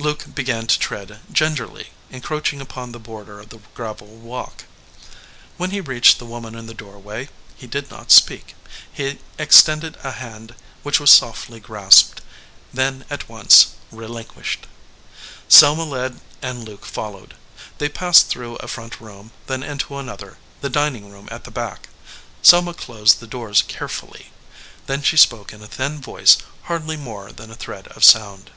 [0.00, 4.64] Luke began to tread gingerly, encroaching upon the border of the gravel walk.
[5.56, 8.56] When he reached the woman in the doorway he did not speak.
[8.92, 12.22] He extended a hand, which was softly grasped,
[12.74, 14.66] then at once relinquished.
[15.48, 17.36] Selma led and Luke followed.
[17.78, 21.88] They passed through a front room, then into another, the dining room at the back.
[22.42, 24.32] Selma closed the doors care fully.
[24.86, 28.50] Then she spoke in a thin voice, hardly more than a thread of sound.